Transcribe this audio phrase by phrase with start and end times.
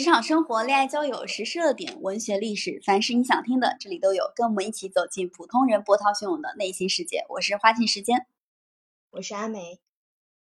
[0.00, 4.32] 职场生活、恋爱交友、时事热点、文学历史，凡是你想听的，这里都有。
[4.34, 7.26] 跟我们一起走进普通人波涛汹涌的内心世界。
[7.28, 8.24] 我是花信时间，
[9.10, 9.78] 我是阿梅。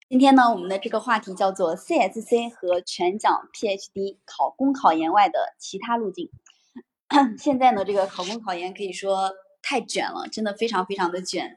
[0.06, 6.28] 今天呢，我们的这个话题叫做 CSC 和全奖 PhD 考公考研外的其他路径。
[7.41, 11.56] 现在呢，这个考公考研可以说太卷了，真的非常非常的卷。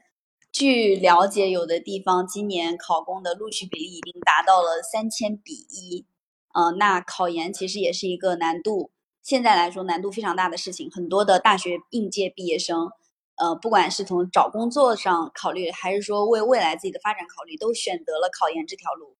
[0.50, 6.06] 据了解，有的地方今年考公的录取比例已经达到了三千比一。
[6.54, 8.90] 呃，那考研其实也是一个难度，
[9.22, 10.90] 现在来说难度非常大的事情。
[10.90, 12.90] 很多的大学应届毕业生，
[13.36, 19.16] 呃，不管是从找工作上考虑，还是说为未来自己的发展考虑，都选择了考研这条路。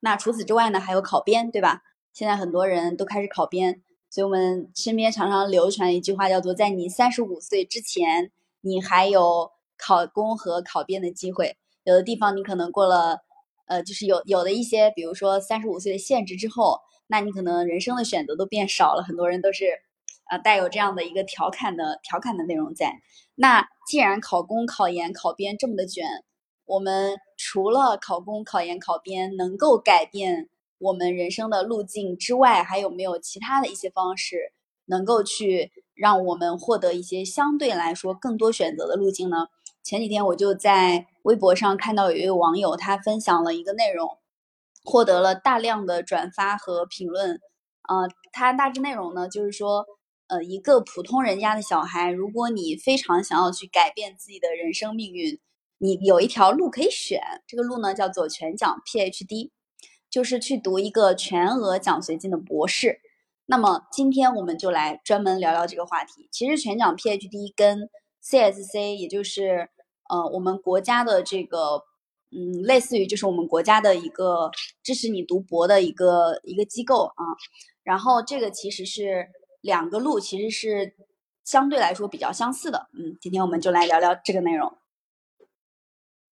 [0.00, 1.82] 那除此之外呢，还有考编，对吧？
[2.12, 11.56] 现在很多人都开始考编，所以我们身边常常流传一句话，叫做在你三十五岁之前，你还有考公和考编的机会。
[11.84, 13.20] 有的地方你可能过了。
[13.70, 19.04] 呃，就是有有的一些，比如说三十五岁的限制之后，那你可能人生的选择都变少了。
[19.04, 19.66] 很多人都是，
[20.28, 23.00] 呃，带有这样的一个调侃的调侃的内容在。
[23.36, 26.04] 那既然考公、考研、考编这么的卷，
[26.66, 34.52] 我们除了考公、考研、考编能够改变我们人生的路径之外，还有没有其他的一些方式，
[34.86, 39.46] 能够去让我们获得一些相对来说更多选择的路径呢？
[39.82, 44.18] 前几天我就在微博上看到有一位网友，他分享了一个内容，
[44.84, 47.40] 获得了大量的转发和评论。
[47.88, 49.84] 呃，他大致内容呢，就是说，
[50.28, 55.40] 呃，一个普通人家的小孩，如果你非常想要去改变自己的人生命运，
[55.78, 59.50] 你有一条路可以选，这个路呢叫做全奖 PhD，
[60.08, 63.00] 就是去读一个全额奖学金的博士。
[63.46, 66.28] 那么今天我们就来专门聊聊这个话题。
[66.30, 67.90] 其实全奖 PhD 跟
[68.22, 69.68] CSC 也就是
[70.08, 71.84] 呃我们国家的这个
[72.30, 74.50] 嗯类似于就是我们国家的一个
[74.82, 77.24] 支持你读博的一个一个机构啊，
[77.82, 79.28] 然后这个其实是
[79.60, 80.94] 两个路其实是
[81.44, 84.76] 相对来说比较相似的，嗯，今天我们就来聊聊这个内容。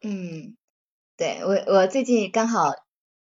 [0.00, 0.56] 嗯，
[1.16, 2.74] 对我我最近刚好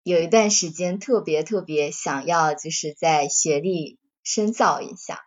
[0.02, 5.20] 有一段时间特别特别想要就是在学历深造一下。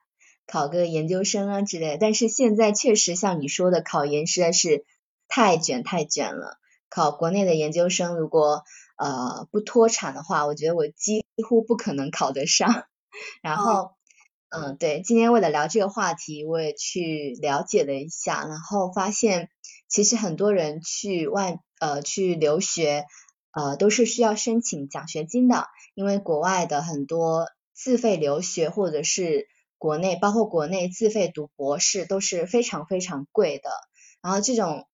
[0.52, 4.84] 考个研究生啊之类，但是现在确实像你说的，考研实在是
[5.28, 6.58] 太卷太卷了。
[6.90, 8.64] 考国内的研究生，如果
[8.98, 12.86] 呃不脱产的话，我觉得我几乎不可能考得上。
[13.44, 13.92] 然后，
[14.50, 19.50] 嗯，对，今天为了聊这个话题，我也去了解了一下，然后发现
[19.88, 23.06] 其实很多人去外呃去留学
[23.52, 27.46] 呃都是需要申请奖学金的，因为国外的很多
[27.76, 29.48] 自费留学或者是
[29.80, 33.72] 国内包括国内自费读博士都是非常非常贵的，
[34.22, 34.86] 然后这种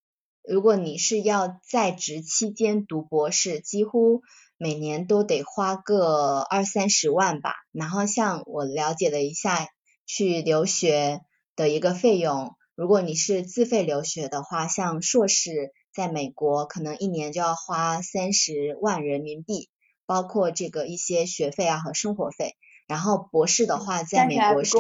[0.47, 4.21] 如果你是要在职期间读博士，几乎
[4.57, 7.55] 每年都得花个二三十万吧。
[7.71, 9.67] 然后像我了解了一下
[10.05, 11.21] 去留学
[11.55, 19.67] 的一个费用，如果你是自费留学的话，像硕士在美国可能一年就要花三十万人民币，
[20.05, 22.55] 包括这个一些学费啊和生活费。
[22.87, 24.77] 然后博士的话，在美国是，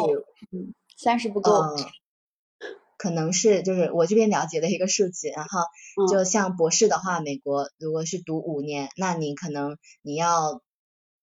[0.51, 1.51] 嗯，三十不够，
[2.97, 5.29] 可能是就是我这边了解的一个数据。
[5.29, 5.61] 然后
[6.07, 10.61] 就像博士的话，美国如果是读五年，那你可能你要。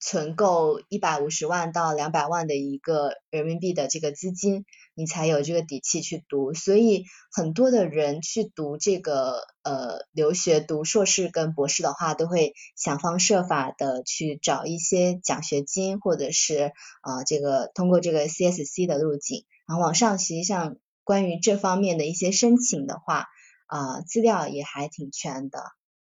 [0.05, 4.65] 存够一百五十万到两百万的一个人民币的这个资金，
[4.95, 6.55] 你才有这个底气去读。
[6.55, 19.47] 所以很多的人去读这个呃留学读硕士跟博士的话，都会想方设法的去找一些奖学金，或者是啊这个通过这个 CSC 的路径。
[19.69, 23.29] 然后网上实际上关于这方面的一些申请的话
[23.67, 25.63] 啊资料也还挺全的。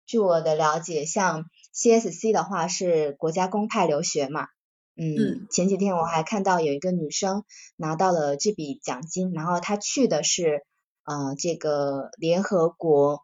[0.06, 4.48] 据我的了解，像 CSC 的话是国家公派留学嘛，
[4.96, 7.44] 嗯，前几天我还看到有一个女生
[7.76, 10.64] 拿到了这笔奖金，然后她去的是
[11.04, 13.22] 呃这个联合国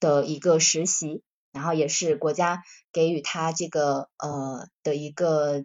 [0.00, 5.64] 的一个实习，然后也是国家给予她这个呃的一个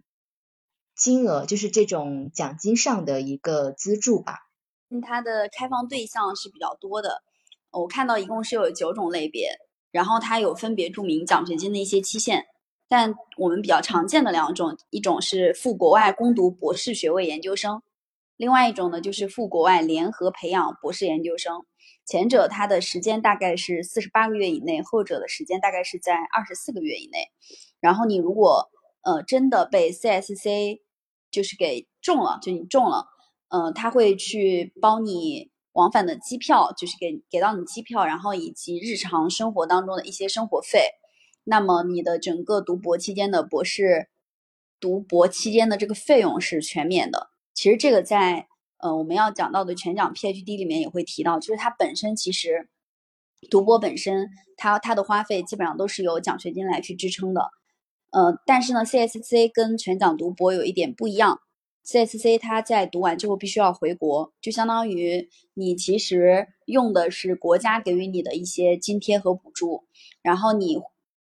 [0.96, 4.40] 金额，就是这种奖金上的一个资助吧。
[5.06, 7.22] 它的开放对象是比较多的，
[7.72, 9.50] 我看到一共是有九种类别。
[9.94, 12.48] 然后它有分别注明奖学金的一些期限，
[12.90, 17.84] 但我们比较常见的两种，一种是赴国外攻读博士学位研究生，
[18.36, 21.62] 另外一种呢就是赴国外联合培养博士研究生。
[22.06, 27.28] 前者它的时间大概是四十八个月以内，后者的时间大概是在二十四个月以内。
[27.80, 28.70] 然后你如果
[29.04, 30.80] 呃真的被 CSC
[31.30, 33.06] 就是给中了，就你中了，
[33.50, 35.53] 呃他会去帮你。
[35.74, 40.80] 往返的机票就是给给到你机票，然后以及日常生活当中的一些生活费。
[41.44, 44.08] 那么你的整个读博期间的博士
[44.80, 47.30] 读博期间的这个费用是全免的。
[47.54, 48.48] 其实这个在
[48.78, 52.70] 呃我们要讲到的全奖 PhD 里面也会提到，就是它本身其实
[53.50, 57.50] 读博本身它它的花费基本上都是由奖学金来去支撑的。
[58.12, 61.40] 呃，但是呢，CSC 跟全奖读博有一点不一样。
[61.86, 69.84] CSC 它在读完之后必须要回国，就相当于你其实用的是国家给予你的一些津贴和补助，
[70.22, 70.78] 然后你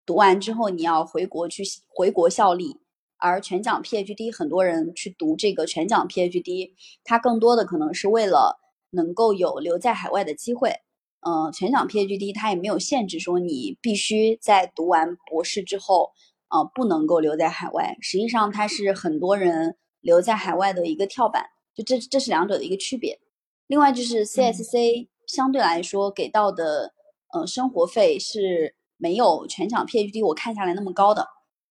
[0.05, 2.79] 读完之后你要回国去回国效力。
[3.17, 6.71] 而全奖 PhD 很多人去读这个全奖 PhD，
[7.03, 8.59] 它更多的可能是为了
[8.91, 10.75] 能够有留在海外的机会。
[11.21, 16.11] 嗯，全奖 PhD 它也没有限制说你必须在读完博士之后。
[16.53, 17.95] 啊，不能够留在海外。
[18.01, 23.19] 实际上，它是很多人留在海外的一个跳板，就这这是两者的一个区别。
[23.67, 26.93] 另外，就是 CSC 相对来说给到的
[27.33, 31.27] 呃生活费是没有全场 PhD 我看下来那么高的，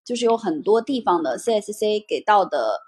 [0.05, 2.81] 就是有很多地方的 CSC 给到的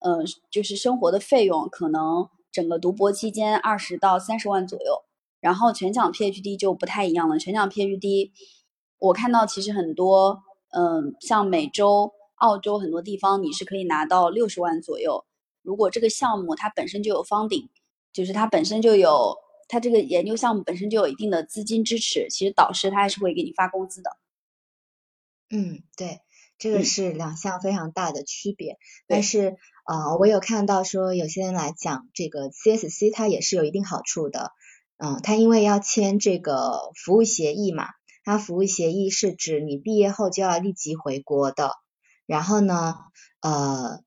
[0.00, 0.18] 呃
[0.50, 5.04] 就是生活的费用可能整个读博期间二十到三十万左右，
[5.40, 7.38] 然后全奖 PhD 就不太一样了。
[7.38, 8.30] 全奖 PhD
[8.98, 10.42] 我看到其实很多。
[10.70, 15.24] 嗯，像美洲、澳洲很多地方，你是可以拿到六十万左右。
[15.62, 17.68] 如果这个项目它本身就有方顶，
[18.12, 19.36] 就是它本身就有，
[19.68, 24.10] 它这个研究项目本身就有一定的资金支持，其实导师他还是会给你发工资的。
[25.50, 26.20] 嗯，对，
[26.58, 28.78] 这个是两项非常大的区别。
[29.06, 29.56] 但是，
[29.86, 34.52] 呃，我有看到说有些人来讲，这个 CSC 它也是有一定好处的。
[34.96, 37.88] 嗯，它因为要签这个服务协议嘛。
[38.24, 41.72] 它服务协议是指你毕业后就要立即回国的，
[42.28, 42.94] 然后呢，
[43.40, 44.04] 呃，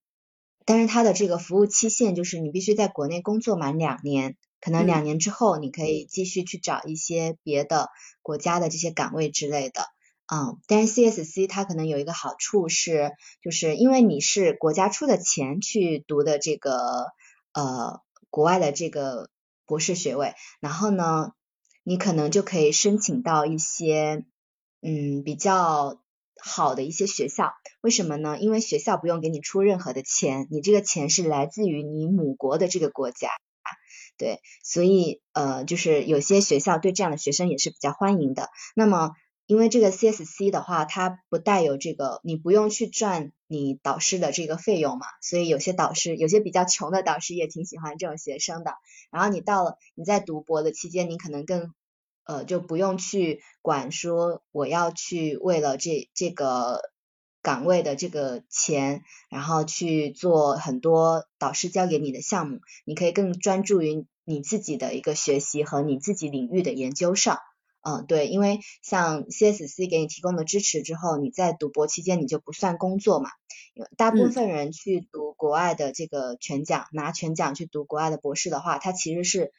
[0.66, 7.90] 但是它的这个服务期限就是你必须在国内工作满两年，可能两年之后你可以继续去找一些别的
[8.22, 9.88] 国家的这些岗位之类的，
[10.34, 17.08] 嗯，但是 CSC 它可能有一个好处是，就是因为你是国家出的钱去读的这个
[17.54, 19.30] 呃国外的这个
[19.66, 21.32] 博士学位，然后呢。
[21.84, 24.24] 你可能就可以申请到一些
[24.84, 26.00] 嗯比较
[26.44, 28.38] 好的一些学校，为什么呢？
[28.40, 33.30] 因为学校不用给你出任何的钱，你这个钱是来自于你母国的这个国家，
[34.18, 38.50] 对，所以呃就是有些学校对这样的学生也是比较欢迎的。
[38.76, 39.12] 那么
[39.46, 48.76] 因为这个 CSC 的话，它不带有这个，你不用去赚你导师的这个费用嘛，所以有些导师，有些比较穷的导师也挺喜欢这种学生的。
[49.12, 51.74] 然后你到了你在读博的期间，你可能更
[52.26, 56.82] 呃就不用去管说我要去为了这这个
[57.42, 67.40] 岗位的这个钱，然后去做很多导师交给你的项目，你可以更专注于你自己的一个学习和你自己领域的研究上。
[67.84, 73.32] 嗯，对，因为像 CSC 给你提供的支持之后，你在读博期间你就不算工作嘛。
[73.98, 79.52] 大部分人去读国外的这个全奖，拿全奖去读国外的博士的话，它其实是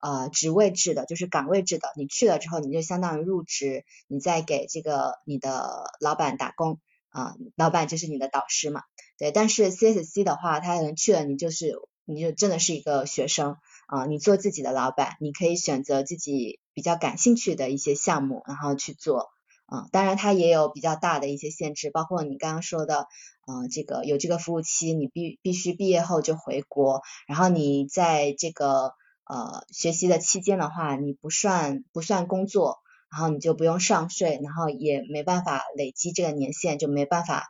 [0.00, 1.92] 呃职位制的，就是岗位制的。
[1.96, 6.80] 你去了之后，你就相当于入职，你再给这个你的老板打工
[7.10, 8.82] 啊，老板就是你的导师嘛。
[9.18, 11.74] 对，但是 CSC 的话，他可能去了，你就是
[12.04, 13.56] 你就真的是一个学生
[13.86, 16.60] 啊，你做自己的老板，你可以选择自己。
[16.74, 19.30] 比较感兴趣的一些项目，然后去做，
[19.66, 23.08] 嗯，当然它也有比较大的一些限制，包括你刚刚说的，
[23.48, 28.92] 嗯，这个有这个服务期，你必必须毕业后就回国，然后你在这个
[29.28, 32.78] 呃学习的期间的话，你不算不算工作，
[33.10, 37.48] 然后你就不用上税，然后也没办法累积这个年限，就没办法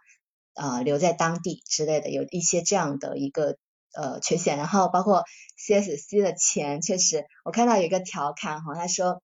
[0.55, 3.57] 呃留在当地之类的，有一些这样的一个。
[3.95, 5.25] 呃，缺陷，然后包括
[5.59, 9.23] CSC 的钱，确实，我看到有一个调侃哈，他说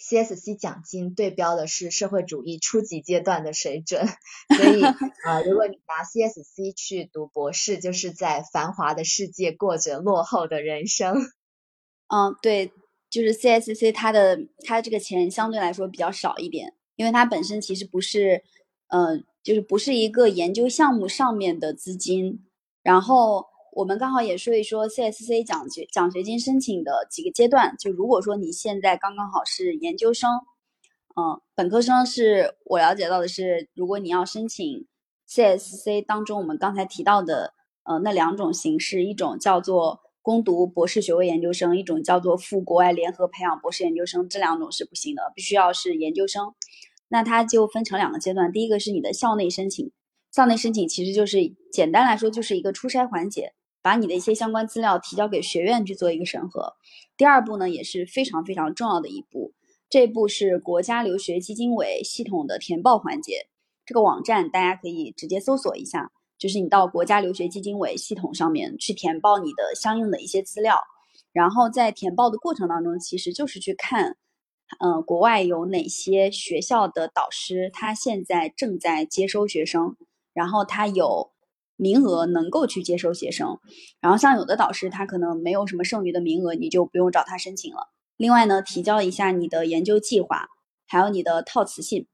[0.00, 4.08] CSC 奖金对标的是社会主义初级阶段的水准，
[4.56, 11.14] 所以啊， 如果你拿 CSC 去读博士，就是在繁华的世界过着落后的人生。
[12.14, 12.70] 嗯，对，
[13.10, 18.44] 就是 CSC 它的它这个钱相对来说比较少一点，因为它本身其实不是，
[18.88, 22.44] 呃，就是不是一个研究项目上面的资金，
[22.82, 23.46] 然后。
[23.76, 27.74] 我们刚好也说一说 CSC 奖学奖学金申请的几个阶段。
[27.76, 30.30] 就如果说你现在刚刚好是研究生，
[31.16, 34.86] 嗯，本科生是我了解到的是，如果你要申请
[35.28, 37.52] CSC 当中我们刚才提到的
[37.82, 46.54] 呃那两种形式，一种叫做攻读博士学位研究生，一种叫做赴国外联合培养博士研究生，这两种是不行的，必须要是研究生。
[47.08, 49.92] 那它就分成两个阶段，第一个是你的校内申请，
[50.32, 53.52] 校内申请其实就是简单来说就是一个初筛环节。
[53.82, 56.72] 把你的一些相关资料提交给学院去做一个审核。
[57.18, 59.52] 第二步呢，也是非常非常重要的一步，
[59.90, 63.46] 这一步是国家留学基金委系统的填报环节。
[63.84, 66.12] 这个网站大家可以直接搜索一下，
[66.44, 70.78] 就是你到国家留学基金委系统上面去填报你的相应的一些资料，
[71.32, 74.18] 然后在填报的过程当中，其实就是去看，
[74.78, 79.96] 嗯，国外有哪些学校的导师他现在正在接收学生，
[80.34, 81.30] 然后他有
[81.76, 83.58] 名额能够去接收学生，
[84.02, 87.88] 然后像有的导师他可能没有什么剩余的名额，你就不用找他申请了。
[88.18, 90.48] 另外呢，提交一下你的研究计划，
[90.86, 92.06] 还有你的套词信。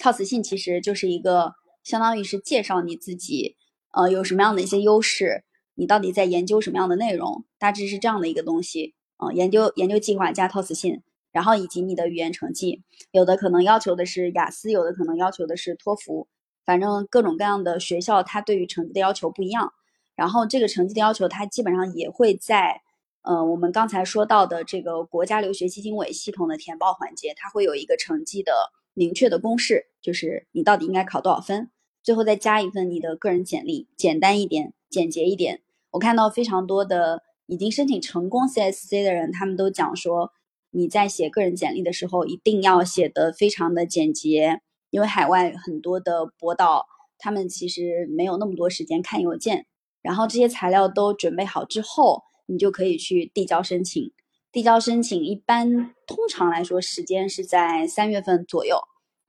[0.00, 3.56] 套词信其实就是一个相当于是介绍你自己，
[3.92, 5.44] 呃，有什么样的一些优势，
[5.74, 8.94] 你到底在研究什么样的内容，大致是这样的一个东西。
[9.18, 16.28] 嗯，研究研究计划加套词信，然后以及你的语言成绩，有的可能要求的是雅思，有的可能要求的是托福，
[16.64, 19.72] 反正各种各样的学校它对于成绩的要求不一样。
[20.14, 22.82] 然后这个成绩的要求，它基本上也会在。
[23.22, 31.70] 呃，我们刚才说到的这个国家留学基金委系统的填报环节，它会有一个成绩的明确的公式，就是你到底应该考多少分，
[32.02, 35.62] 最后再加一份你的个人简历，简单一点，简洁一点。
[35.90, 40.32] 我看到非常多的已经申请成功 CSC 的人，他们都讲说，
[40.70, 46.86] 你在写个人简历的时候一定要写的非常的简洁，因为海外很多的博导
[47.18, 49.66] 他们其实没有那么多时间看邮件，
[50.02, 52.22] 然后这些材料都准备好之后。
[52.52, 54.12] 你就可以去递交申请，
[54.50, 58.76] 递交申请一般通常来说时间是在三月份左右，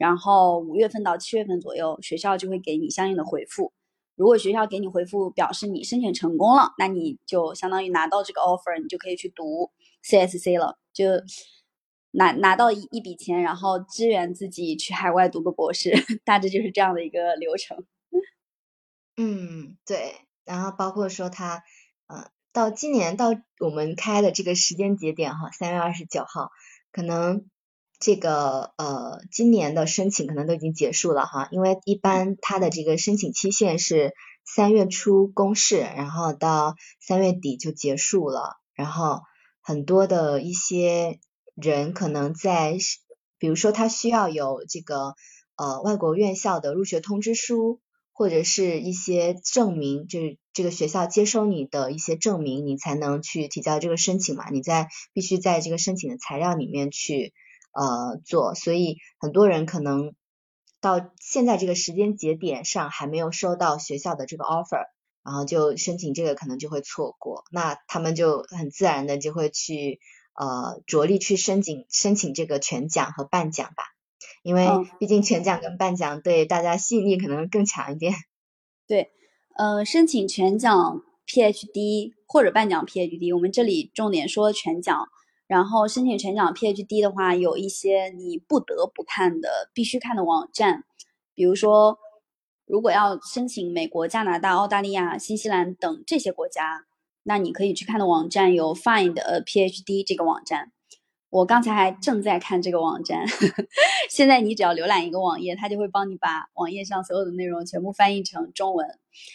[0.01, 3.71] 然后五月份到七月份左右，学校就会给你相应的回复。
[4.15, 9.69] 如果学校给你回复表示你申请成功了，那你就相当于拿到这个 offer，你就可以去读
[10.03, 11.05] CSC 了，就
[12.11, 15.91] 拿拿到一一笔钱，然后支援自己去海外读个博士，
[16.25, 17.85] 大致就是这样的一个流程。
[19.17, 20.15] 嗯，对，
[20.45, 21.63] 然后包括说他，
[22.07, 22.25] 嗯。
[22.53, 23.27] 到今年到
[23.61, 26.51] 我们开的这个时间节点哈，三月二十九号，
[26.91, 27.45] 可能
[28.01, 39.21] 这个呃今年的申请可能都已经结束了哈，因为一般它的这个申请期限是三月初公示，然后到三月底就结束了，然后
[39.61, 41.19] 很多的一些
[41.55, 42.77] 人可能在，
[43.37, 45.15] 比如说他需要有这个
[45.55, 47.79] 呃外国院校的入学通知书。
[48.13, 54.51] 或者是一些证明，就是这个学校接收你的一些证明，你才能去提交这个申请嘛。
[54.51, 57.33] 你在必须在这个申请的材料里面去
[57.73, 60.13] 呃做，所以很多人可能
[60.79, 64.85] 到现在这个时间节点上还没有收到学校的这个 offer，
[65.23, 69.99] 然后就申请这个可能就会错过，那他们就很自然的就会去
[70.33, 73.83] 呃着力去申请申请这个全奖和半奖吧。
[74.43, 74.67] 因为
[74.99, 78.13] 毕竟全奖跟半奖对大家吸引力可能更强一点。
[78.87, 79.11] 对，
[79.55, 85.07] 呃，申请全奖 PhD 或者半奖 PhD，我们这里重点说全奖。
[85.51, 90.85] 然后申请全奖 PhD 的话，有一些你不得不看的、必须看的网站，
[91.35, 91.99] 比如说，
[92.65, 96.85] 如果要申请美国、加拿大、澳大利亚、新西兰等这些国家，
[97.23, 100.71] 那你可以去看的网站有 Find a PhD 这个网站。
[101.29, 103.25] 我刚才还正在看这个网站，
[104.09, 108.87] 现在你只要浏览一个网页，它就会帮你把网页上所有的内容全部翻译成中文。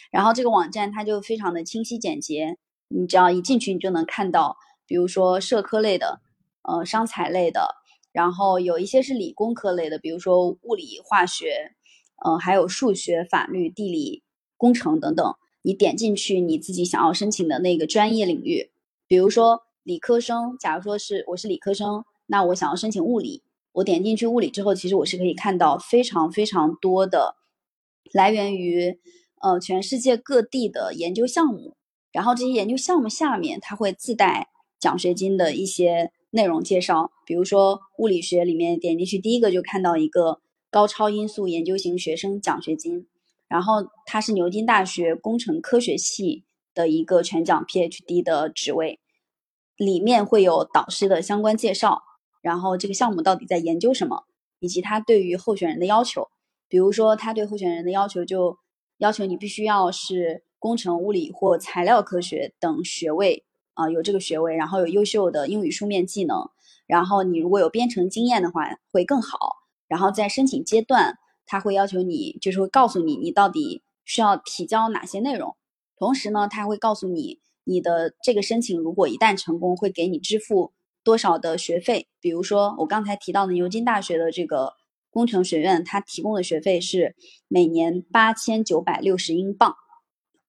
[0.09, 2.57] 然后这个网站它就非常的清晰简洁，
[2.87, 4.57] 你只要一进去，你就能看到，
[4.87, 6.21] 比如说社科类的，
[6.63, 7.75] 呃，商财类的，
[8.11, 11.75] 然后有一些是理工科类的，比如说物理、化学，
[12.25, 14.23] 嗯，还有数学、法律、地理、
[14.57, 15.35] 工程等等。
[15.61, 18.71] 你点进去，你自己想要申请的那个专业领域，
[19.07, 19.63] 比如说。
[19.87, 23.41] 理科生，假如说是我是理科生，那我想要申请物理，
[23.71, 27.37] 我点进去物理之后，其实我是可以看到非常非常多的
[28.11, 28.99] 来源于
[29.39, 31.77] 呃全世界各地的研究项目，
[32.11, 43.07] 然后这些研究项目下面它会自带奖学金的一些内容介绍，比如说物理学里面点进去第一个就看到一个高超音速研究型学生奖学金，
[43.47, 46.43] 然后它是牛津大学工程科学系
[46.73, 48.99] 的一个全奖 PhD 的职位。
[49.77, 52.01] 里面会有导师的相关介绍，
[52.41, 54.23] 然后这个项目到底在研究什么，
[54.59, 56.29] 以及他对于候选人的要求。
[56.67, 58.57] 比如说，他对候选人的要求就
[58.97, 63.45] 要求你必须要是工程、物理或材料科学等学位
[63.77, 66.49] 啊，有这个学位，然后有优秀的英语书面技能，
[66.85, 69.37] 然后你如果有编程经验的话会更好。
[69.87, 75.55] 然后在申请阶段，他会要求你，就是会告诉你你到底需要提交哪些内容，
[75.97, 77.39] 同时呢，他会告诉你。
[77.69, 80.71] 你的这个申请如果一旦成功，会给你支付
[81.03, 82.07] 多少的学费？
[82.21, 84.75] 比如说我刚才提到的牛津大学的这个
[85.09, 87.17] 工程学院，它提供的学费是
[87.49, 89.75] 每年八千九百六十英镑。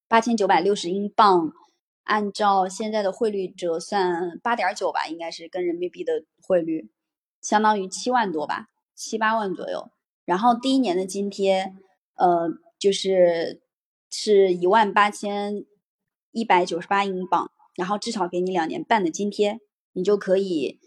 [0.07, 1.53] 八千九百六十英镑，
[2.09, 6.91] 按照现在的汇率折算八点九吧，应该是跟人民币的汇率，
[7.43, 9.91] 相当于七万多吧，七八万左右。
[10.25, 11.75] 然后第一年的津贴，
[12.17, 12.49] 呃，
[12.79, 13.61] 就是
[14.11, 15.67] 是一万八千
[16.33, 19.61] 一百九十八英镑，然后至少给你两年半的津贴，
[19.93, 20.81] 你就可以，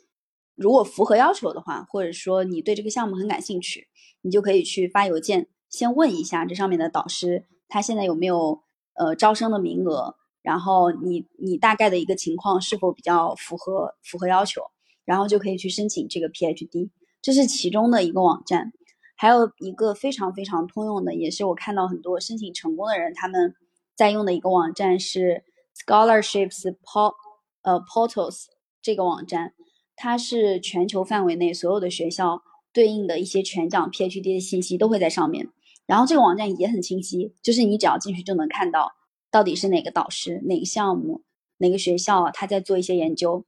[0.55, 3.87] 如果符合要求的话，或者说你对这个项目很感兴趣，
[4.21, 8.63] 你就可以去发邮件，先问一下这上面的导师，他现在有没有
[8.95, 14.61] 呃招生的名额，然后你你大概的一个情况是否比较符合符合要求，
[15.05, 16.89] 然后就可以去申请这个 PhD，
[17.21, 18.71] 这是其中的一个网站。
[19.15, 23.53] 还有一个非常非常通用的，也是我看到很多申请成功的人他们
[23.95, 25.43] 在用的一个网站是
[25.75, 27.13] Scholarships Port
[27.61, 28.45] 呃 Portals
[28.81, 29.53] 这个网站，
[29.95, 32.41] 它是全球范围内所有的学校
[32.73, 35.49] 对应的一些全奖 PhD 的信息都会在上面。
[35.85, 38.91] 然后这个网站也很清晰，就是你只要进去就能看到
[39.31, 41.23] 到底是哪个导师、哪个项目、
[41.57, 43.45] 哪个学校他在做一些研究。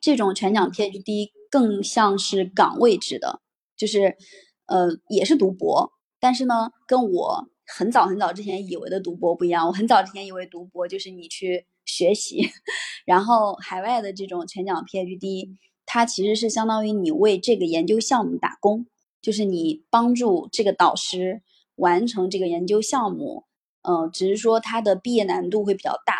[0.00, 3.40] 这种全奖 PhD 更像是岗位制的，
[3.76, 4.16] 就是。
[4.70, 9.66] 呃，也是读博，但是呢，跟我很早很早之前以为的读博不一样。
[9.66, 12.48] 我很早之前以为读博就是你去学习，
[13.04, 18.86] 然后海外的这种全奖 PhD，它其实是相当于你为这个研究项目打工，
[19.20, 21.42] 就是你帮助这个导师
[21.74, 23.46] 完成这个研究项目。
[23.82, 26.14] 嗯，只是说它的毕业难度会比较大。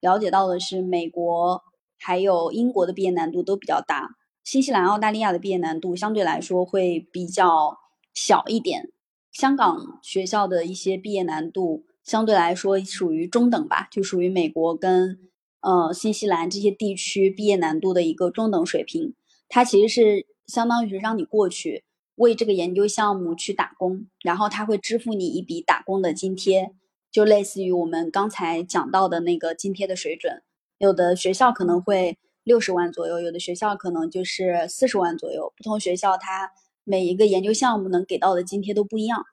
[0.00, 1.62] 了解到的是，美国
[1.98, 7.78] 还有英国的毕业难度都比较大，新西兰、澳大利亚的毕业难度相对来说会比较。
[8.16, 8.92] 小一点，
[9.32, 15.18] 香港学校的一些毕业难度相对来说属于中等吧，就属于美国跟
[15.60, 19.16] 呃新西兰这些地区毕业难度的一个中等水平。
[19.48, 21.82] 它其实是相当于让你过去
[22.14, 26.70] 为这个研究项目去打工，然后他会支付你一笔打工的津贴，
[27.14, 30.42] 就类似于我们刚才讲到的那个津贴的水准。
[30.78, 36.50] 有的学校可能会六十万左右，有的学校可能就是四十万左右，不同学校它。
[36.82, 39.24] 每一个研究项目能给到的津贴都不一样。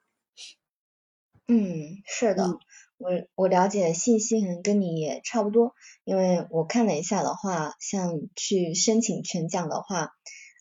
[1.48, 2.60] 嗯，是的，
[2.98, 10.12] 我我了解信息可能跟你也差不多，因为我看了一下的话，像去申请全奖的话，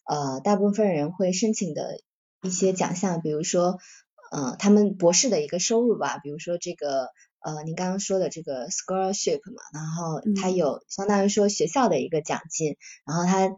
[0.06, 2.02] 呃，大部分人会申请的
[2.42, 3.78] 一些奖项，比如说，
[4.32, 13.56] 呃，他们博士的一个收入吧，比如说这个，呃，您刚刚说的这个 scholarship 嘛，然后他有相当于说学校的一个奖金，然后他。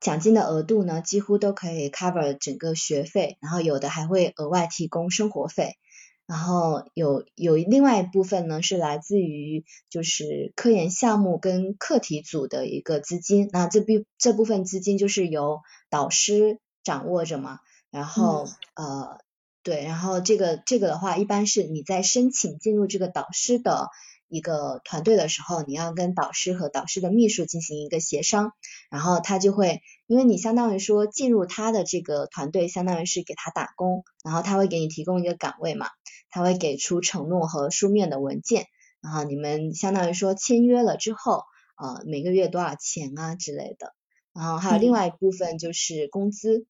[0.00, 5.76] 奖金的额度呢，几乎都可以 cover 整个学费，然后有的还会额外提供生活费，
[6.24, 17.58] 然后有有另外一部分呢是来自于就是科研项目跟课题组的一个资金，那这部这部分资金就是由导师掌握着嘛，
[17.90, 19.18] 然后呃
[19.62, 23.88] 对，然后这个这个的话，一般是你在申请进入这个导师的。
[24.30, 28.52] 一个团队的时候，你要跟导师和导师的秘书进行一个协商，
[28.90, 35.86] 然后他就会，因为你相当于说进入他的这个团队，相当于是给他打工，然后他会给你提供一个岗位嘛，
[36.28, 38.66] 他会给出承诺和书面的文件，
[39.00, 41.44] 然后你们相当于说签约了之后，
[41.78, 43.94] 呃，每个月多少钱啊之类的，
[44.34, 46.66] 然后还有另外一部分就是工资，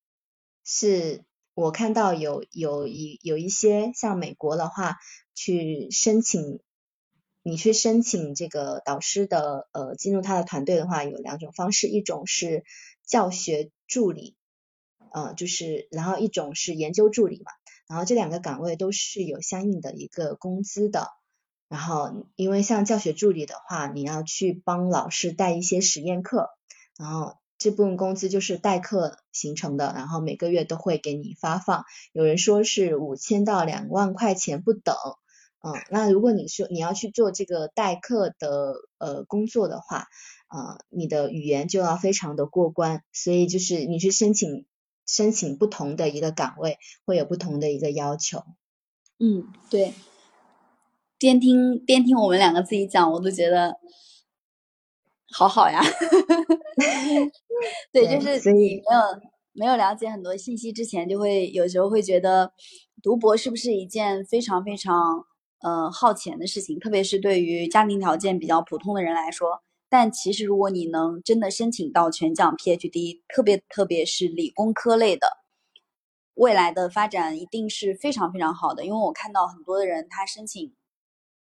[0.64, 1.24] 是
[1.58, 4.98] 我看到有有一有一些像美国的话
[5.34, 6.60] 去申请。
[7.42, 12.62] 你去申请这个导师的呃进入他的团队的话，有两种方式，一种是
[13.06, 14.36] 教学助理，
[15.12, 17.50] 呃就是然后一种是研究助理嘛，
[17.88, 21.08] 然后这两个岗位都是有相应的一个工资的，
[21.68, 26.50] 然后因为像教学助理的话，你要去帮老师带一些实验课，
[26.98, 34.94] 然后这部分工资就是代课形成的，然后每个月都会给你发放，有人说是五千到两万块钱不等。
[35.60, 40.06] 嗯，那如果你说你要去做这个代课的呃工作的话，
[40.48, 44.66] 呃，你的语言就要非常的过关，所以就是你去申请
[45.04, 48.44] 申请不同的一个岗位，会有不同的一个要求。
[49.18, 49.94] 嗯，对。
[51.18, 53.80] 边听边听我们两个自己讲，我都觉得
[55.32, 55.82] 好好呀。
[57.92, 59.00] 对，就是所以没有
[59.52, 62.52] 没有了解很多信息之前，就会有时候会觉得
[63.02, 65.24] 读博是不是一件非常非常。
[65.60, 69.60] 呃，耗钱的事情，特别是对于家庭条件比较普通的人来说。
[69.88, 75.26] 但其实，如果你能真的申请到全奖 PhD，特别特别是理工科类的，
[76.34, 78.84] 未来的发展一定是非常非常好的。
[78.84, 80.72] 因为我看到很多的人，他申请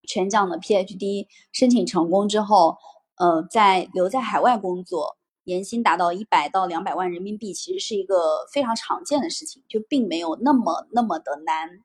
[0.06, 2.76] 全奖的 PhD，申请成功之后，
[3.18, 11.80] 呃，在留在海外工作，年薪达到一百到两百万人民币，其实是一个非常常见的事情，就并没有那么那么的难。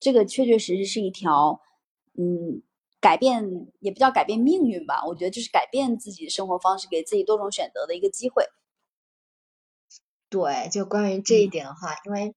[0.00, 1.60] 这个确确实实是一条。
[2.18, 2.62] 嗯，
[2.98, 3.44] 改变
[3.78, 8.42] 也不叫改变命运吧，我觉得就是改变自己的生活方式，给自己多种选择的一个机会。
[10.30, 12.34] 对，就关于这一点的话，因为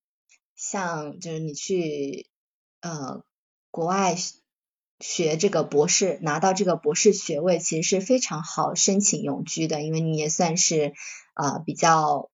[0.57, 2.29] 像就是你去
[2.81, 3.23] 呃
[3.71, 4.15] 国外
[4.99, 10.91] 学这个博士，拿到这个博士学位，其实是非常好申请永居的，因为你也算是
[11.35, 12.29] 啊比较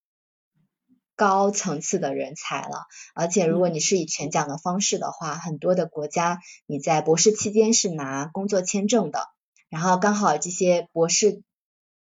[1.15, 2.87] 高层次的人才了。
[3.13, 9.27] 而且如果你是以全奖的方式的话，很多的国家你在博士期间是拿工作签证的，
[9.69, 11.43] 然后刚好这些博士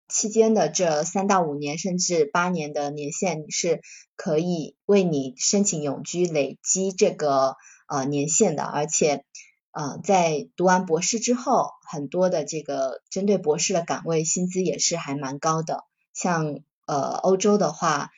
[0.07, 3.81] 期间的这三到五年甚至八年的年限，你是
[4.15, 7.57] 可以为你申请永居累积这个
[7.89, 9.25] 呃年限的，而且。
[9.73, 15.83] 呃，在读完博士之后，很多的这个针对博士的岗位薪资也是还蛮高的。
[16.13, 18.11] 像呃欧洲的话，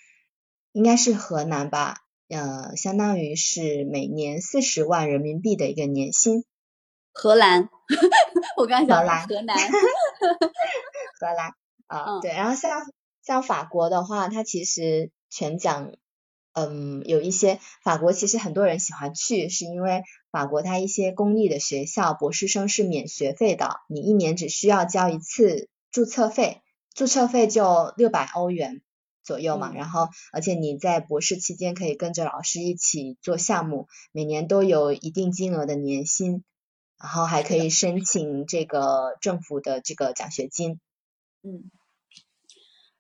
[0.74, 6.44] 应该是荷兰吧，呃，相当于是每年四十万人民币的一个年薪。
[7.14, 7.70] 荷兰，
[8.58, 9.58] 我刚想 荷兰，荷兰，
[11.20, 11.54] 荷兰
[11.88, 12.32] 啊，对。
[12.32, 12.82] 然后像
[13.24, 15.94] 像法国的话，它其实全奖。
[16.58, 20.04] 嗯，有一些法国其实很多人喜欢去，是因为
[20.36, 26.62] 法国它一些公立的学校博士生是免学费的，你一年只需要交一次注册费，
[26.94, 28.82] 注册费就六百欧元
[29.24, 29.74] 左右嘛。
[29.74, 36.44] 然后，而且你在博士期间可以跟着老师一起做项目，每年都有一定金额的年薪，
[37.00, 40.82] 然后还可以申请这个政府的这个奖学金。
[41.44, 41.72] 嗯。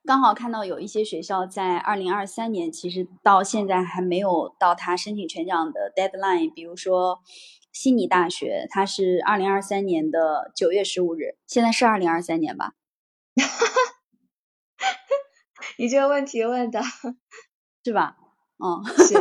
[0.05, 6.53] 刚好看到有一些学校在二零二三年，其实到现在还没有到他申请全奖的 deadline。
[6.53, 7.21] 比如说
[7.71, 12.73] 悉尼大学，它是二零二三年的九月十五日，现在是二零二三年吧？
[15.79, 16.79] 你这个问题问的
[17.83, 18.15] 是吧？
[18.63, 19.15] 嗯，是是，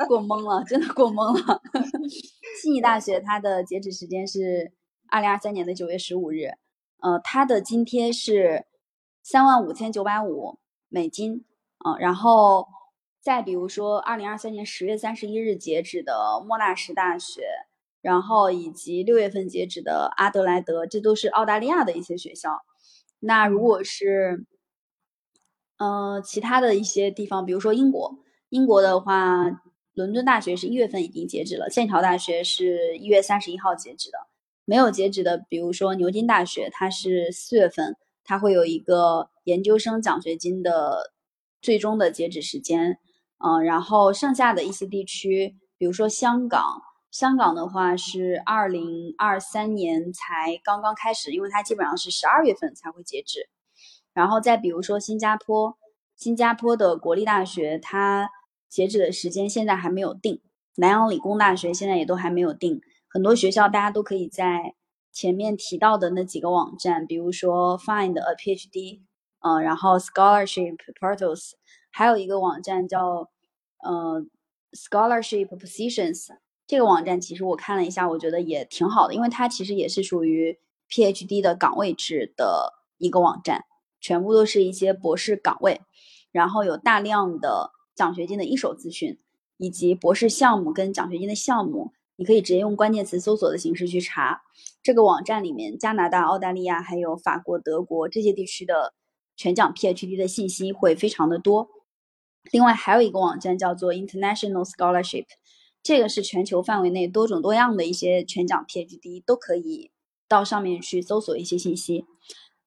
[0.08, 1.60] 过懵了，真的过懵了。
[2.62, 4.72] 悉尼大学它的截止时间是
[5.10, 6.46] 二零二三年的九月十五日，
[7.02, 8.64] 呃，它的津贴是。
[9.22, 10.58] 三万五千九百五
[10.88, 11.44] 美金，
[11.84, 12.66] 嗯，然后
[13.20, 17.42] 再比如说，二零二三年十月三十一日截止的莫纳什大学，
[18.00, 22.62] 然后以及六月份截止的阿德莱德，这都是澳大利亚的一些学校。
[23.20, 24.44] 那如果是，
[25.78, 29.62] 嗯，其他的一些地方，比如说英国，英国的话，
[29.94, 34.18] 伦敦大学是一月份已经截止了，剑桥大学是一月三十一号截止的，
[34.64, 37.96] 没有截止的，比如说牛津大学，它是四月份。
[38.24, 41.12] 它会有一个研究生奖学金的
[41.60, 42.98] 最终的截止时间，
[43.38, 46.80] 嗯，然后剩下的一些地区，比如说香港，
[47.10, 53.48] 香港的话是二零二三年才刚刚开始，因为它基本上是十二月份才会截止。
[54.14, 55.76] 然后再比如说新加坡，
[56.16, 58.28] 新加坡的国立大学它
[58.68, 60.40] 截止的时间现在还没有定，
[60.76, 64.74] 南洋理工大学现在也都还没有定，很多学校大家都可以在。
[65.12, 69.02] 前面提到的那几个网站，比如说 Find a PhD，
[69.40, 71.52] 嗯，然后 Scholarship Portals，
[71.90, 73.28] 还有一个网站叫
[73.82, 74.24] 呃
[74.72, 76.28] Scholarship Positions。
[76.66, 83.66] 这个网站其实我看了一下，我觉得也挺好的，因为它其实也是属于 PhD 的岗位制的一个网站，
[84.00, 85.82] 全部都是一些博士岗位，
[86.30, 89.18] 然后有大量的奖学金的一手资讯，
[89.58, 91.92] 以及博士项目跟奖学金的项目。
[92.22, 94.42] 你可以直接用关键词搜索的形式去查
[94.80, 98.94] 这个网站里面，加拿大、澳大利亚还有法国、德国这些地区的
[99.36, 101.68] 全奖 PhD 的信息会非常的多。
[102.52, 105.24] 另外还有一个网站叫做 International Scholarship，
[105.82, 109.90] 这个是全球范围内多种多样的一些全奖 PhD 都可以
[110.28, 112.04] 到上面去搜索一些信息。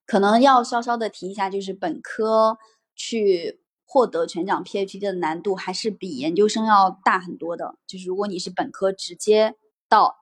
[0.05, 2.57] 可能要稍稍的提一下，就是本科
[2.93, 3.61] 去。
[3.87, 7.77] 获得全奖 PhD 的难度还是比研究生要大很多的。
[7.85, 9.55] 就是如果你是本科直接
[9.87, 10.17] 到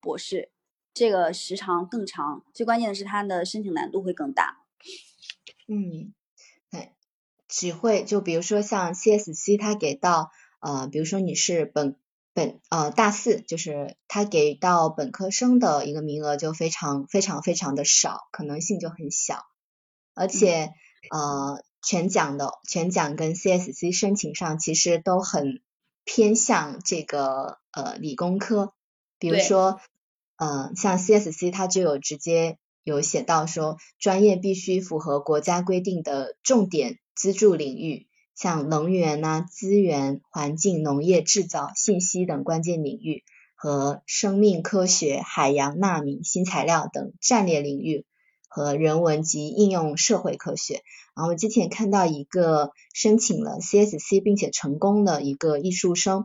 [0.00, 0.50] 博士，
[0.92, 2.44] 这个时长更长。
[2.52, 4.58] 最关键的是它的申请难度会更大。
[5.68, 6.12] 嗯，
[6.70, 6.92] 对，
[7.48, 11.96] 只会就比如说像 CSC，它给到呃，比如说你是本
[12.34, 19.44] 本呃大四，就是它给到本科生的一个名额就非常非常非常的少，可能性就很小，
[20.12, 20.72] 而且
[21.10, 21.64] 呃。
[21.86, 25.60] 全奖的全奖跟 CSC 申请上其实都很
[26.04, 28.72] 偏向这个呃理工科，
[29.20, 29.80] 比如说
[30.36, 43.22] 呃像 CSC 它就有直接有写到说专业必须符合国家规定的重点资助领域，像能源呐、资源、环境、农业、制造、信息等关键领域
[43.54, 48.04] 和生命科学、海洋、纳米、新材料等战略领域。
[48.56, 50.82] 和人文及应用社会科学。
[51.14, 56.24] 然后我之前看到一个申请了 CSC 并且成功的一个艺术生，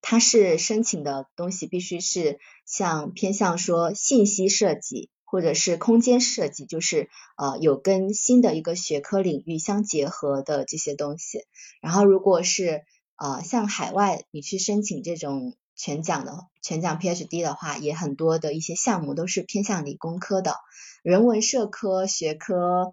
[0.00, 11.44] 他是申请的东西必须是像偏向说信息设计或者是空间设计，就是呃有跟新的一个学科领域相结合的这些东西。
[11.80, 12.84] 然后如果是
[13.16, 20.56] 呃像海外你去申请这种全奖的全奖 PhD 的话，也很多的一些项目都是偏向理工科的，
[21.02, 22.92] 人文社科学科，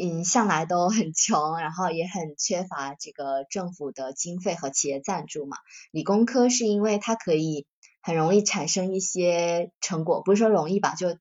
[0.00, 5.56] 嗯，向来都很穷，然后也很缺乏这个政府的经费和企业赞助嘛。
[5.90, 7.66] 理工科是因为它可以
[8.00, 11.18] 很容易产生一些成果，不是说容易吧，就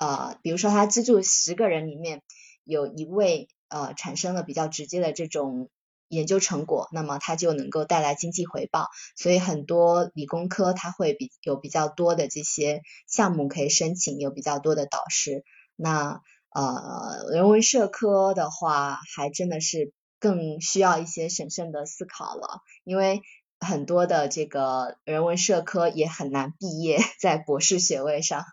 [0.00, 2.22] 呃，比如说他资助十个人里面
[2.64, 5.70] 有一位呃产生了比较直接的这种。
[6.12, 15.42] 研究成果，那么它就能够带来经济回报，所以很多理工科它会比有比较多的这些项目可以申请，有比较多的导师。
[15.74, 16.20] 那
[16.50, 23.22] 呃人文社科的话，还真的是更需要一些审慎的思考了，因为
[23.58, 28.44] 很多的这个人文社科也很难毕业 在博士学位上。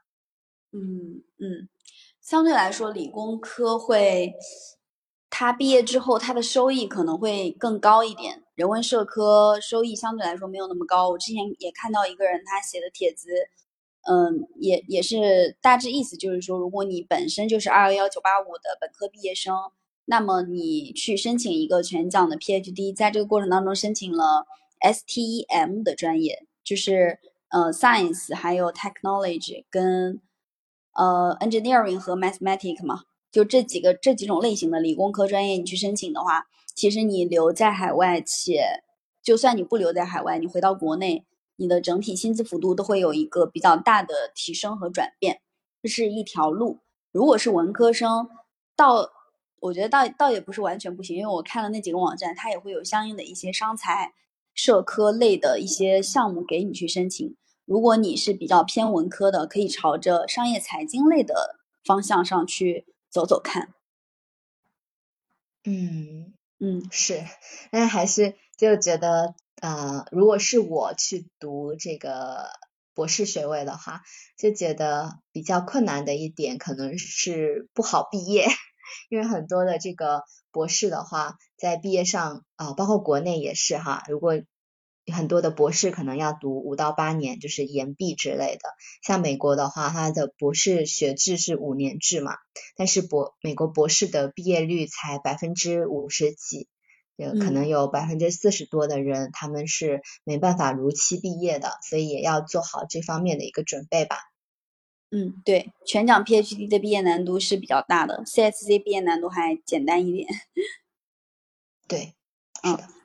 [0.71, 1.67] 嗯嗯，
[2.21, 4.33] 相对来说理工科会。
[5.39, 8.43] 他毕业之后，他的收益可能会更高一点。
[8.55, 11.07] 人文社科收益相对来说没有那么高。
[11.07, 13.29] 我之前也看到一个人他写的帖子，
[14.01, 19.55] 嗯，也也是大致意思就是说，如果你本身就是二幺幺九八五的本科毕业生，
[20.03, 24.45] 那么你去申请一个全奖的 PhD，在这个过程当中申请了
[24.81, 30.19] STEM 的专业，就是呃 Science 还有 Technology 跟
[30.95, 33.03] 呃 Engineering 和 Mathematics 嘛。
[33.31, 38.83] 就这几个这几种类型的理工科专业，你去申请的话，其实你留在海外，且
[39.21, 41.25] 就算你不留在海外，你回到国内，
[41.57, 45.41] 你的整体薪资幅度都会有一个比较大的提升和转变，
[45.83, 46.79] 这是一条路。
[47.11, 48.29] 如果是文科生，
[48.75, 49.09] 倒
[49.59, 54.13] 我觉得倒倒也不是完全不行，因为我看了那几个网站，它也会有相应的一些商财
[54.53, 57.35] 社科类的一些项目给你去申请。
[57.65, 62.85] 如果你是比较偏文科的，可以朝着商业财经类的方向上去。
[63.09, 63.73] 走走看，
[65.63, 67.23] 嗯嗯是，
[67.71, 72.49] 但还是就觉得呃，如果是我去读这个
[72.93, 74.01] 博士学位的话，
[74.37, 78.47] 就觉得比较困难的一点可能是不好毕业，
[79.09, 84.41] 因为很多的这个博士的话，在毕业上啊，包括国内也是哈，如果。
[85.11, 88.69] 很多的博士可能要读五到八年，就是研毕之类的。
[89.03, 92.37] 像美国的话，它的博士学制是五年制嘛，
[92.75, 96.67] 但是博美国博士的毕业率才百分之五十几，
[97.15, 104.17] 有可能有百分之四十多的人他们是没办法如期毕业的，所以也要做好这方面的一个准备吧。
[105.11, 110.27] 嗯，对，全奖 PhD 的毕业难度是比较大的，CSC 毕业难度还简单一点。
[111.87, 112.13] 对，
[112.63, 112.98] 是的。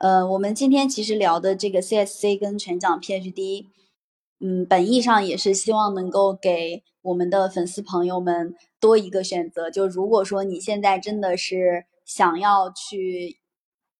[0.00, 3.66] 呃，我们今天其实聊的这个 CSC 跟全奖 PhD，
[4.40, 9.70] 嗯，本意上也是希望能够给我们的粉丝朋友们多一个选择。
[9.70, 13.40] 就如果说你现在真的是想要去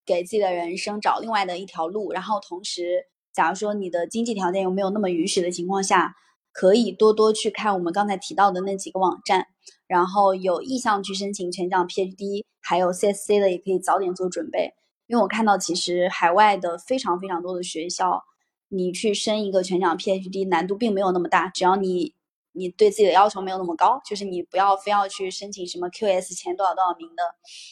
[0.07, 6.15] 给自己的人生找另外的一条路，然后同时，假如说你的经济条件又没有那么允许的情况下，
[6.51, 9.49] 可以多多去看我们刚才提到的那几个网站，
[9.87, 14.73] 然后有意向去申请全奖 PhD，还有 CSC 的，也可以早点做准备。
[15.11, 18.23] 因为我看到，其实海外的非常非常多的学校，
[18.69, 22.15] 你去申一个全奖 PhD 难度并没有那么大，只要你
[22.53, 27.25] 你对自己的要求没有那么高，就是你不要非要去申请什么 QS 前多少多少名的，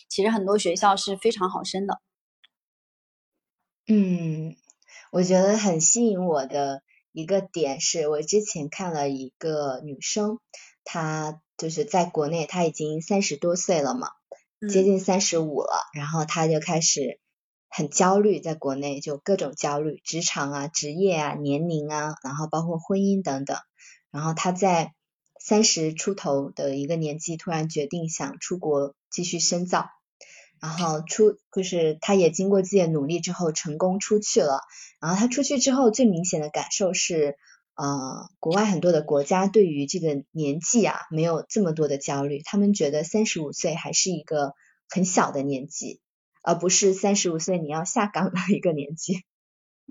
[0.08, 2.00] 其实很多学校是非常好申的。
[3.86, 4.56] 嗯，
[5.12, 10.40] 我觉得很吸引我的一个点是，我之前看了一个女生，
[10.82, 14.08] 她就是在国内，她已经三十多岁了嘛，
[14.68, 17.20] 接近三十五了，然后她就开始。
[17.68, 23.56] 很焦虑，在国内就各种焦虑，职场啊、职业啊、年龄啊，然后包括婚姻等等。
[24.10, 24.94] 然后他在
[25.38, 29.90] 三十出头的一个年纪，突然决定想出国继续深造。
[30.60, 34.62] 然后出就是他也经过自己的努力之后，成功出去了。
[35.00, 37.36] 然后他出去之后，最明显的感受是，
[37.76, 44.54] 呃，国外很多的国家对于这个年纪啊，没有这么多的焦虑，他们觉得三十五岁还是一个
[44.88, 46.00] 很小的年纪。
[46.42, 49.24] 而不是三十五岁你要下岗的一个年纪，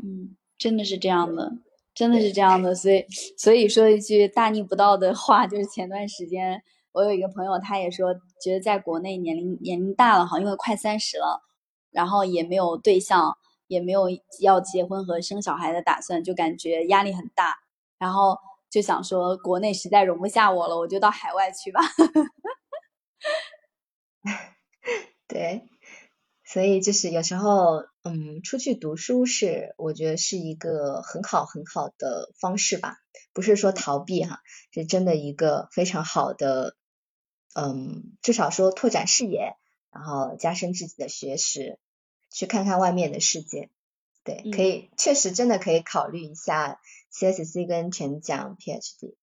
[0.02, 1.54] 嗯，真的是这样的，
[1.94, 3.06] 真的是这样的，所以
[3.38, 11.44] 所以说一句大逆不道的话，就是前段时间我有一个朋友，他也说觉得在国内年龄年龄大了哈，因为快三十了，
[11.92, 14.08] 然后也没有对象，也没有
[14.42, 17.56] 要结婚和生小孩的打算，就感觉压力很大，
[18.00, 18.38] 然后
[18.70, 21.82] 就想说国内实在容不下我了，我就到海外去吧，
[25.28, 25.64] 对。
[26.50, 32.96] 所以就是有时候，嗯，出去读书是我觉得是一个很好很好的方式吧，
[33.34, 34.40] 不是说逃避哈，
[34.72, 36.78] 是真的一个非常好的，
[37.54, 39.58] 嗯，至少说拓展视野，
[39.92, 41.80] 然后加深自己的学识，
[42.32, 43.70] 去看看外面的世界。
[44.24, 46.80] 对，可以，确实真的可以考虑一下
[47.14, 49.16] CSC 跟全奖 PhD。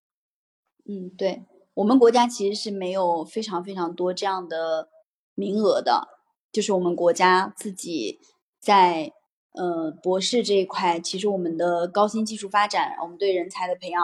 [0.86, 4.90] 嗯，对我们国家其实是没有非常非常多这样的
[5.34, 6.08] 名额的，
[6.54, 8.20] 就是我们国家自己
[8.60, 9.12] 在
[9.54, 14.00] 呃博士这一块，其实我们的高新技术发展，我们对人才的培养，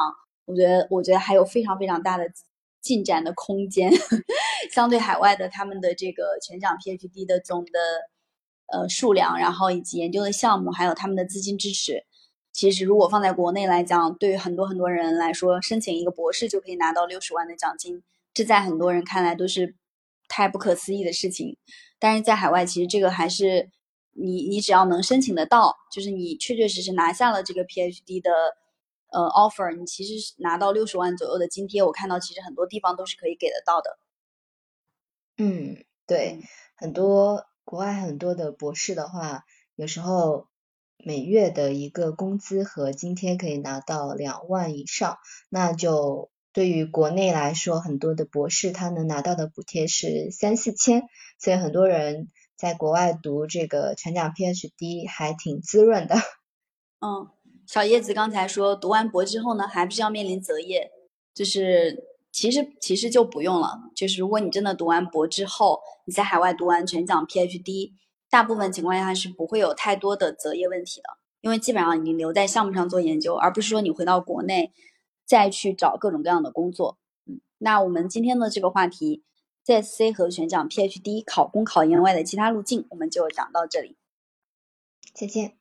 [0.47, 2.25] 我觉得我觉得还有非常非常大的
[2.83, 3.93] 进展的空间。
[4.75, 7.71] 相对海外的他们的这个全奖 PhD 的总的
[8.67, 12.05] 呃数量，然后以及研究的项目，还有他们的资金支持。
[12.53, 18.03] 其实，如果放在国内来讲，对于很多很多人来说，申请一个博士就可以拿到六十万的奖金，
[18.35, 19.77] 这在很多人看来都是
[20.29, 21.57] 太不可思议的事情。
[22.01, 23.71] 但是在海外，其实这个还是
[24.15, 28.31] 你你只要能申请得到，就是你确确实实拿下了这个 PhD 的
[29.13, 33.99] 呃 offer，你其实拿到六十万左右的津贴，我看到其实很多地方都是可以给得到的。
[35.39, 36.41] 嗯，对，
[36.75, 39.45] 很多国外很多的博士的话，
[39.77, 40.49] 有时候。
[41.03, 45.17] 每月的一个工资和津贴可以拿到两万以上，
[45.49, 51.03] 那就对于国内来说，很多的博士他能拿到的补贴是三四千，
[51.39, 56.17] 所以很多人在国外读这个全奖 PhD 还挺滋润的。
[57.01, 57.29] 嗯，
[57.67, 60.91] 小叶子刚才说读完博之后呢，还不是要面临择业？
[61.33, 67.93] 就是其实其实就不用了，就是如果你真的读完博之后，你在海外读完全奖 PhD。
[68.29, 71.09] 大部分情况下是不会有太多的择业问题的，
[71.41, 74.71] 因为基本上你留在项目上做研究，而不是说你回到国内
[75.31, 76.99] 再去找各种各样的工作。
[77.25, 79.23] 嗯，那我们今天的这个话题
[79.65, 83.97] ，ZC 和选讲 PhD 考公考研外的其他路径，我们就讲到这里。
[85.15, 85.60] 再见。